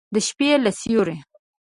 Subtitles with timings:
[0.13, 1.15] د شپې له سیورو